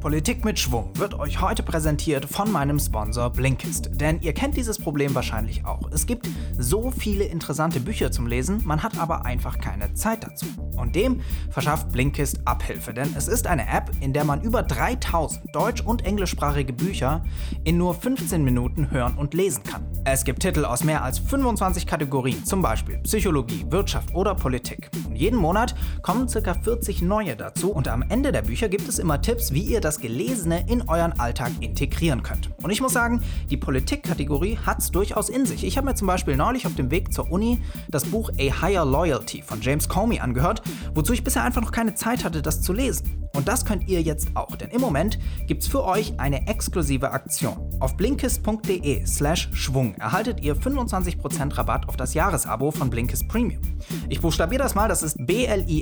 [0.00, 3.90] Politik mit Schwung wird euch heute präsentiert von meinem Sponsor Blinkist.
[4.00, 5.90] Denn ihr kennt dieses Problem wahrscheinlich auch.
[5.90, 10.46] Es gibt so viele interessante Bücher zum Lesen, man hat aber einfach keine Zeit dazu.
[10.76, 11.20] Und dem
[11.50, 16.04] verschafft Blinkist Abhilfe, denn es ist eine App, in der man über 3000 deutsch- und
[16.04, 17.24] englischsprachige Bücher
[17.64, 19.86] in nur 15 Minuten hören und lesen kann.
[20.04, 24.88] Es gibt Titel aus mehr als 25 Kategorien, zum Beispiel Psychologie, Wirtschaft oder Politik.
[25.08, 26.54] Und jeden Monat kommen ca.
[26.54, 30.00] 40 neue dazu und am Ende der Bücher gibt es immer Tipps, wie ihr das
[30.00, 32.50] Gelesene in euren Alltag integrieren könnt.
[32.60, 35.64] Und ich muss sagen, die Politik-Kategorie hat es durchaus in sich.
[35.64, 38.84] Ich habe mir zum Beispiel neulich auf dem Weg zur Uni das Buch A Higher
[38.84, 42.72] Loyalty von James Comey angehört, wozu ich bisher einfach noch keine Zeit hatte, das zu
[42.72, 43.25] lesen.
[43.36, 47.10] Und das könnt ihr jetzt auch, denn im Moment gibt es für euch eine exklusive
[47.12, 47.68] Aktion.
[47.80, 53.60] Auf blinkist.de slash Schwung erhaltet ihr 25% Rabatt auf das Jahresabo von Blinkist Premium.
[54.08, 55.76] Ich buchstabiere das mal, das ist B-L-I-N-K-I-S-T,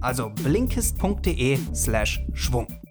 [0.00, 2.83] also blinkist.de slash Schwung.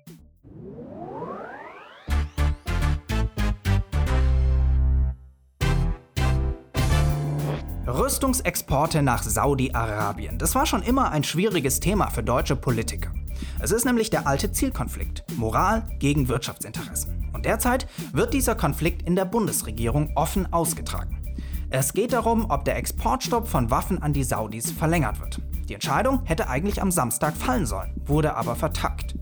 [8.23, 10.37] Rüstungsexporte nach Saudi-Arabien.
[10.37, 13.11] Das war schon immer ein schwieriges Thema für deutsche Politiker.
[13.59, 17.29] Es ist nämlich der alte Zielkonflikt, Moral gegen Wirtschaftsinteressen.
[17.33, 21.21] Und derzeit wird dieser Konflikt in der Bundesregierung offen ausgetragen.
[21.69, 25.41] Es geht darum, ob der Exportstopp von Waffen an die Saudis verlängert wird.
[25.67, 29.15] Die Entscheidung hätte eigentlich am Samstag fallen sollen, wurde aber vertagt.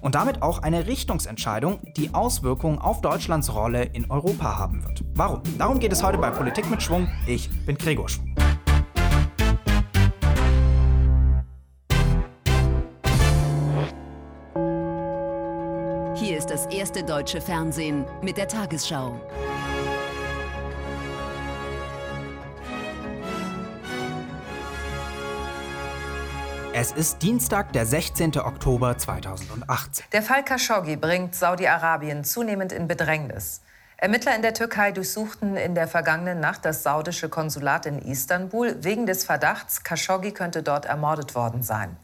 [0.00, 5.04] Und damit auch eine Richtungsentscheidung, die Auswirkungen auf Deutschlands Rolle in Europa haben wird.
[5.14, 5.42] Warum?
[5.58, 7.08] Darum geht es heute bei Politik mit Schwung.
[7.28, 8.27] Ich bin Gregor Schwung.
[16.58, 19.20] Das erste deutsche Fernsehen mit der Tagesschau.
[26.72, 28.38] Es ist Dienstag, der 16.
[28.40, 30.06] Oktober 2018.
[30.10, 33.60] Der Fall Khashoggi bringt Saudi-Arabien zunehmend in Bedrängnis.
[33.96, 39.06] Ermittler in der Türkei durchsuchten in der vergangenen Nacht das saudische Konsulat in Istanbul wegen
[39.06, 41.96] des Verdachts, Khashoggi könnte dort ermordet worden sein.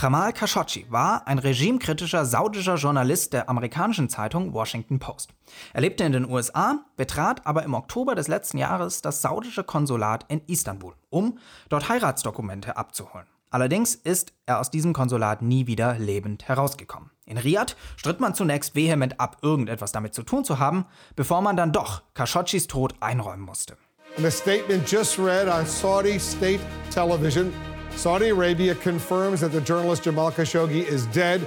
[0.00, 5.30] Jamal Khashoggi war ein regimekritischer saudischer Journalist der amerikanischen Zeitung Washington Post.
[5.72, 10.24] Er lebte in den USA, betrat aber im Oktober des letzten Jahres das saudische Konsulat
[10.28, 11.38] in Istanbul, um
[11.68, 13.26] dort Heiratsdokumente abzuholen.
[13.50, 17.10] Allerdings ist er aus diesem Konsulat nie wieder lebend herausgekommen.
[17.26, 21.56] In Riyadh stritt man zunächst vehement ab, irgendetwas damit zu tun zu haben, bevor man
[21.56, 23.76] dann doch Khashoggis Tod einräumen musste.
[24.16, 26.60] In a statement just read on Saudi state
[26.90, 27.52] television,
[27.98, 31.40] Saudi Arabia confirms that the journalist Jamal Khashoggi is dead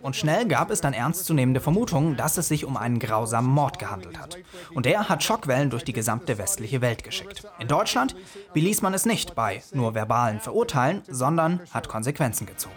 [0.00, 4.18] und schnell gab es dann ernstzunehmende Vermutungen, dass es sich um einen grausamen Mord gehandelt
[4.18, 4.38] hat.
[4.72, 7.46] Und der hat Schockwellen durch die gesamte westliche Welt geschickt.
[7.58, 8.16] In Deutschland
[8.54, 12.74] beließ man es nicht bei nur verbalen Verurteilen, sondern hat Konsequenzen gezogen.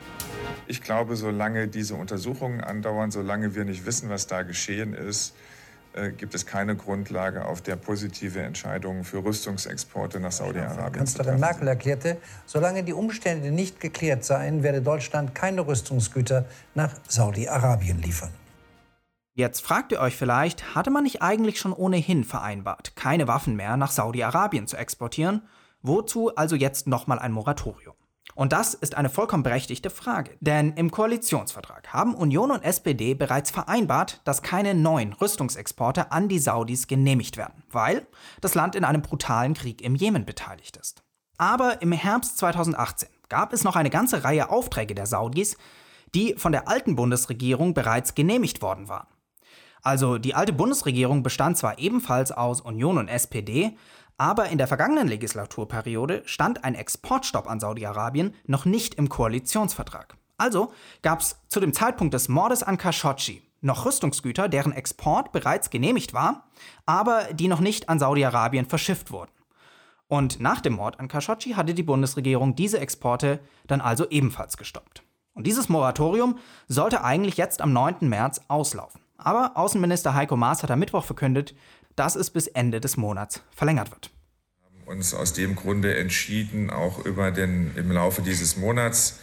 [0.68, 5.34] Ich glaube, solange diese Untersuchungen andauern, solange wir nicht wissen, was da geschehen ist,
[6.18, 12.18] gibt es keine Grundlage, auf der positive Entscheidungen für Rüstungsexporte nach Saudi-Arabien Kanzlerin Merkel erklärte,
[12.46, 18.32] solange die Umstände nicht geklärt seien, werde Deutschland keine Rüstungsgüter nach Saudi-Arabien liefern.
[19.36, 23.78] Jetzt fragt ihr euch vielleicht, hatte man nicht eigentlich schon ohnehin vereinbart, keine Waffen mehr
[23.78, 25.42] nach Saudi-Arabien zu exportieren?
[25.82, 27.96] Wozu also jetzt nochmal ein Moratorium?
[28.36, 33.52] Und das ist eine vollkommen berechtigte Frage, denn im Koalitionsvertrag haben Union und SPD bereits
[33.52, 38.08] vereinbart, dass keine neuen Rüstungsexporte an die Saudis genehmigt werden, weil
[38.42, 41.04] das Land in einem brutalen Krieg im Jemen beteiligt ist.
[41.38, 45.58] Aber im Herbst 2018 gab es noch eine ganze Reihe Aufträge der Saudis,
[46.16, 49.08] die von der alten Bundesregierung bereits genehmigt worden waren.
[49.82, 53.76] Also die alte Bundesregierung bestand zwar ebenfalls aus Union und SPD,
[54.18, 60.16] aber in der vergangenen Legislaturperiode stand ein Exportstopp an Saudi-Arabien noch nicht im Koalitionsvertrag.
[60.38, 65.70] Also gab es zu dem Zeitpunkt des Mordes an Khashoggi noch Rüstungsgüter, deren Export bereits
[65.70, 66.50] genehmigt war,
[66.86, 69.32] aber die noch nicht an Saudi-Arabien verschifft wurden.
[70.08, 75.04] Und nach dem Mord an Khashoggi hatte die Bundesregierung diese Exporte dann also ebenfalls gestoppt.
[75.34, 76.38] Und dieses Moratorium
[76.68, 77.96] sollte eigentlich jetzt am 9.
[78.02, 79.02] März auslaufen.
[79.24, 81.56] Aber Außenminister Heiko Maas hat am Mittwoch verkündet,
[81.96, 84.12] dass es bis Ende des Monats verlängert wird.
[84.60, 89.20] Wir haben uns aus dem Grunde entschieden, auch über den, im Laufe dieses Monats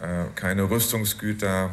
[0.00, 1.70] äh, keine Rüstungsgüter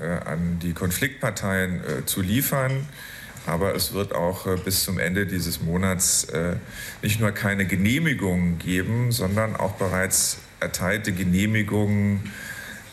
[0.00, 2.86] äh, an die Konfliktparteien äh, zu liefern.
[3.46, 6.56] Aber es wird auch äh, bis zum Ende dieses Monats äh,
[7.02, 12.30] nicht nur keine Genehmigungen geben, sondern auch bereits erteilte Genehmigungen.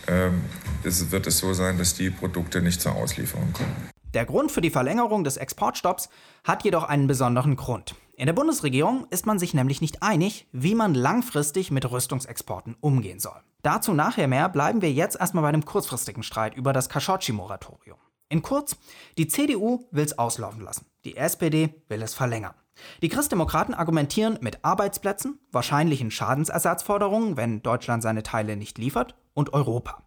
[0.08, 0.42] Ähm,
[0.84, 3.95] es wird es so sein, dass die Produkte nicht zur Auslieferung kommen.
[4.16, 6.08] Der Grund für die Verlängerung des Exportstopps
[6.46, 7.96] hat jedoch einen besonderen Grund.
[8.16, 13.20] In der Bundesregierung ist man sich nämlich nicht einig, wie man langfristig mit Rüstungsexporten umgehen
[13.20, 13.42] soll.
[13.62, 17.98] Dazu nachher mehr, bleiben wir jetzt erstmal bei dem kurzfristigen Streit über das Khashoggi-Moratorium.
[18.30, 18.78] In kurz,
[19.18, 22.56] die CDU will es auslaufen lassen, die SPD will es verlängern.
[23.02, 30.05] Die Christdemokraten argumentieren mit Arbeitsplätzen, wahrscheinlichen Schadensersatzforderungen, wenn Deutschland seine Teile nicht liefert, und Europa.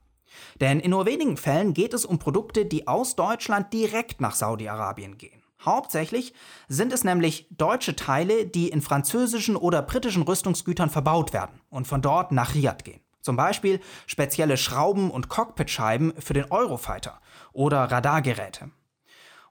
[0.61, 5.19] Denn in nur wenigen Fällen geht es um Produkte, die aus Deutschland direkt nach Saudi-Arabien
[5.19, 5.43] gehen.
[5.65, 6.35] Hauptsächlich
[6.69, 12.01] sind es nämlich deutsche Teile, die in französischen oder britischen Rüstungsgütern verbaut werden und von
[12.01, 13.01] dort nach Riyadh gehen.
[13.21, 17.21] Zum Beispiel spezielle Schrauben und Cockpitscheiben für den Eurofighter
[17.53, 18.71] oder Radargeräte.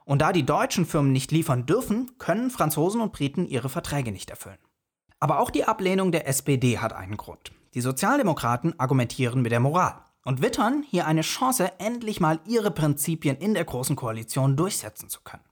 [0.06, 4.30] Und da die deutschen Firmen nicht liefern dürfen, können Franzosen und Briten ihre Verträge nicht
[4.30, 4.58] erfüllen.
[5.20, 7.52] Aber auch die Ablehnung der SPD hat einen Grund.
[7.74, 13.38] Die Sozialdemokraten argumentieren mit der Moral und wittern hier eine Chance, endlich mal ihre Prinzipien
[13.38, 15.44] in der Großen Koalition durchsetzen zu können.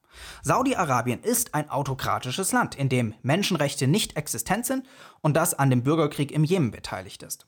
[0.44, 4.86] Saudi-Arabien ist ein autokratisches Land, in dem Menschenrechte nicht existent sind
[5.22, 7.48] und das an dem Bürgerkrieg im Jemen beteiligt ist.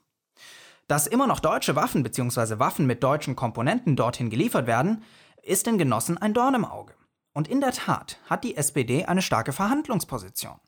[0.87, 2.59] Dass immer noch deutsche Waffen bzw.
[2.59, 5.03] Waffen mit deutschen Komponenten dorthin geliefert werden,
[5.43, 6.93] ist den Genossen ein Dorn im Auge.
[7.33, 10.61] Und in der Tat hat die SPD eine starke Verhandlungsposition.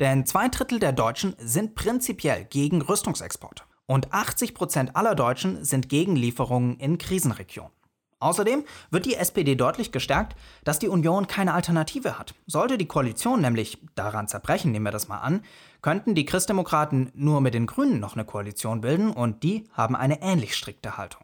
[0.00, 3.64] Denn zwei Drittel der Deutschen sind prinzipiell gegen Rüstungsexporte.
[3.86, 7.72] Und 80 Prozent aller Deutschen sind gegen Lieferungen in Krisenregionen.
[8.18, 12.34] Außerdem wird die SPD deutlich gestärkt, dass die Union keine Alternative hat.
[12.46, 15.42] Sollte die Koalition nämlich daran zerbrechen, nehmen wir das mal an,
[15.82, 20.22] könnten die Christdemokraten nur mit den Grünen noch eine Koalition bilden und die haben eine
[20.22, 21.22] ähnlich strikte Haltung.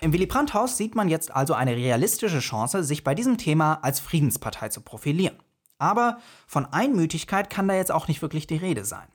[0.00, 4.00] Im Willy Brandt-Haus sieht man jetzt also eine realistische Chance, sich bei diesem Thema als
[4.00, 5.38] Friedenspartei zu profilieren.
[5.78, 9.08] Aber von Einmütigkeit kann da jetzt auch nicht wirklich die Rede sein.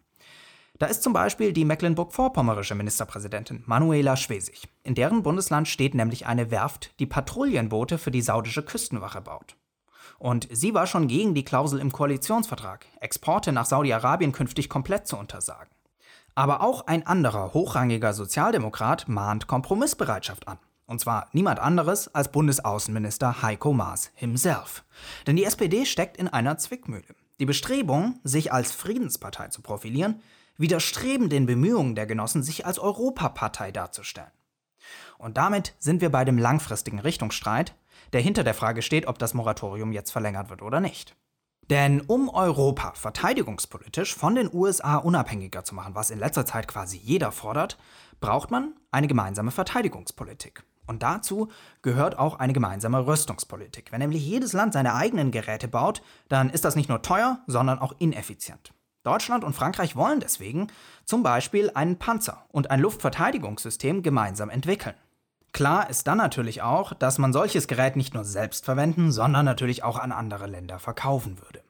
[0.79, 4.69] Da ist zum Beispiel die Mecklenburg-Vorpommerische Ministerpräsidentin Manuela Schwesig.
[4.83, 9.57] In deren Bundesland steht nämlich eine Werft, die Patrouillenboote für die saudische Küstenwache baut.
[10.19, 15.17] Und sie war schon gegen die Klausel im Koalitionsvertrag, Exporte nach Saudi-Arabien künftig komplett zu
[15.17, 15.69] untersagen.
[16.33, 20.59] Aber auch ein anderer hochrangiger Sozialdemokrat mahnt Kompromissbereitschaft an.
[20.85, 24.85] Und zwar niemand anderes als Bundesaußenminister Heiko Maas himself.
[25.27, 27.15] Denn die SPD steckt in einer Zwickmühle.
[27.41, 30.21] Die Bestrebung, sich als Friedenspartei zu profilieren,
[30.59, 34.31] widerstreben den Bemühungen der Genossen, sich als Europapartei darzustellen.
[35.17, 37.75] Und damit sind wir bei dem langfristigen Richtungsstreit,
[38.13, 41.15] der hinter der Frage steht, ob das Moratorium jetzt verlängert wird oder nicht.
[41.69, 46.97] Denn um Europa verteidigungspolitisch von den USA unabhängiger zu machen, was in letzter Zeit quasi
[46.97, 47.77] jeder fordert,
[48.19, 50.63] braucht man eine gemeinsame Verteidigungspolitik.
[50.87, 51.49] Und dazu
[51.83, 53.91] gehört auch eine gemeinsame Rüstungspolitik.
[53.91, 57.77] Wenn nämlich jedes Land seine eigenen Geräte baut, dann ist das nicht nur teuer, sondern
[57.77, 58.73] auch ineffizient.
[59.09, 60.67] Deutschland und Frankreich wollen deswegen
[61.03, 64.93] zum Beispiel einen Panzer und ein Luftverteidigungssystem gemeinsam entwickeln.
[65.51, 69.83] Klar ist dann natürlich auch, dass man solches Gerät nicht nur selbst verwenden, sondern natürlich
[69.83, 71.63] auch an andere Länder verkaufen würde.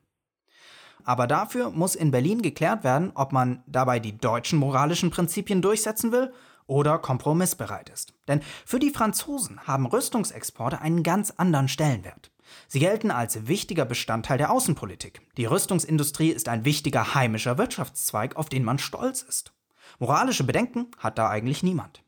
[1.06, 6.12] Aber dafür muss in Berlin geklärt werden, ob man dabei die deutschen moralischen Prinzipien durchsetzen
[6.12, 6.34] will
[6.68, 8.14] oder kompromissbereit ist.
[8.28, 12.32] Denn für die Franzosen haben Rüstungsexporte einen ganz anderen Stellenwert.
[12.68, 15.22] Sie gelten als wichtiger Bestandteil der Außenpolitik.
[15.38, 19.54] Die Rüstungsindustrie ist ein wichtiger heimischer Wirtschaftszweig, auf den man stolz ist.
[20.00, 22.04] Moralische Bedenken hat da eigentlich niemand.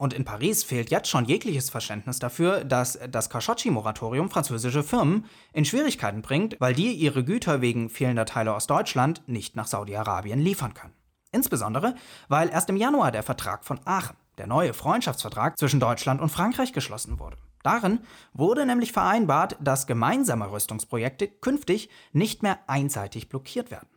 [0.00, 5.66] Und in Paris fehlt jetzt schon jegliches Verständnis dafür, dass das Khashoggi-Moratorium französische Firmen in
[5.66, 10.72] Schwierigkeiten bringt, weil die ihre Güter wegen fehlender Teile aus Deutschland nicht nach Saudi-Arabien liefern
[10.72, 10.94] können.
[11.32, 11.96] Insbesondere,
[12.28, 16.72] weil erst im Januar der Vertrag von Aachen, der neue Freundschaftsvertrag zwischen Deutschland und Frankreich,
[16.72, 17.36] geschlossen wurde.
[17.62, 18.00] Darin
[18.32, 23.88] wurde nämlich vereinbart, dass gemeinsame Rüstungsprojekte künftig nicht mehr einseitig blockiert werden.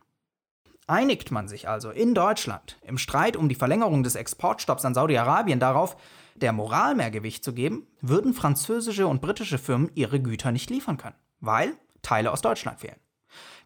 [0.86, 5.58] Einigt man sich also in Deutschland im Streit um die Verlängerung des Exportstopps an Saudi-Arabien
[5.58, 5.96] darauf,
[6.34, 10.98] der Moral mehr Gewicht zu geben, würden französische und britische Firmen ihre Güter nicht liefern
[10.98, 12.98] können, weil Teile aus Deutschland fehlen.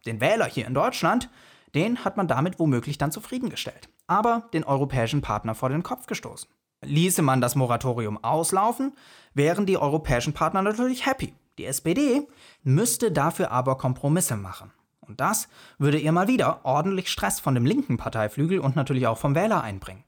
[0.06, 1.28] Den Wähler hier in Deutschland,
[1.75, 6.49] den hat man damit womöglich dann zufriedengestellt, aber den europäischen Partner vor den Kopf gestoßen.
[6.85, 8.92] Ließe man das Moratorium auslaufen,
[9.35, 11.35] wären die europäischen Partner natürlich happy.
[11.58, 12.26] Die SPD
[12.62, 14.73] müsste dafür aber Kompromisse machen.
[15.00, 19.18] Und das würde ihr mal wieder ordentlich Stress von dem linken Parteiflügel und natürlich auch
[19.18, 20.04] vom Wähler einbringen.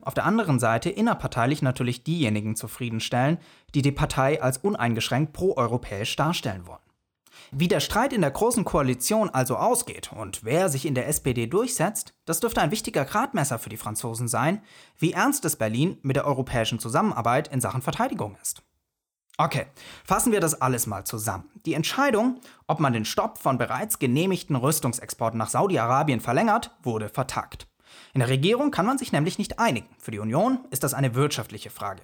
[0.00, 3.38] Auf der anderen Seite innerparteilich natürlich diejenigen zufriedenstellen,
[3.74, 6.80] die die Partei als uneingeschränkt proeuropäisch darstellen wollen.
[7.50, 11.46] Wie der Streit in der Großen Koalition also ausgeht und wer sich in der SPD
[11.46, 14.62] durchsetzt, das dürfte ein wichtiger Gradmesser für die Franzosen sein,
[14.98, 18.62] wie ernst es Berlin mit der europäischen Zusammenarbeit in Sachen Verteidigung ist.
[19.38, 19.66] Okay,
[20.04, 21.48] fassen wir das alles mal zusammen.
[21.64, 27.66] Die Entscheidung, ob man den Stopp von bereits genehmigten Rüstungsexporten nach Saudi-Arabien verlängert, wurde vertagt.
[28.14, 29.88] In der Regierung kann man sich nämlich nicht einigen.
[29.98, 32.02] Für die Union ist das eine wirtschaftliche Frage,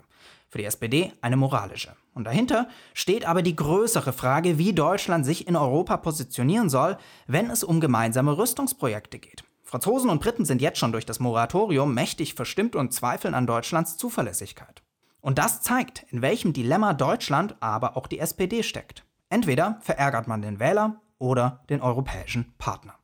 [0.49, 1.95] für die SPD eine moralische.
[2.15, 7.51] Und dahinter steht aber die größere Frage, wie Deutschland sich in Europa positionieren soll, wenn
[7.51, 9.45] es um gemeinsame Rüstungsprojekte geht.
[9.63, 13.99] Franzosen und Briten sind jetzt schon durch das Moratorium mächtig verstimmt und zweifeln an Deutschlands
[13.99, 14.83] Zuverlässigkeit.
[15.21, 19.05] Und das zeigt, in welchem Dilemma Deutschland, aber auch die SPD steckt.
[19.29, 22.95] Entweder verärgert man den Wähler oder den europäischen Partner.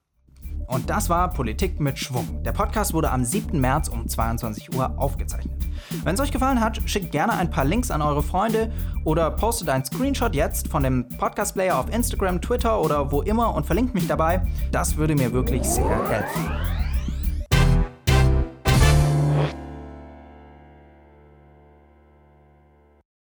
[0.66, 2.42] Und das war Politik mit Schwung.
[2.42, 3.60] Der Podcast wurde am 7.
[3.60, 5.54] März um 22 Uhr aufgezeichnet.
[6.02, 8.72] Wenn es euch gefallen hat, schickt gerne ein paar Links an eure Freunde
[9.04, 13.66] oder postet einen Screenshot jetzt von dem Podcast-Player auf Instagram, Twitter oder wo immer und
[13.66, 14.46] verlinkt mich dabei.
[14.72, 16.83] Das würde mir wirklich sehr helfen.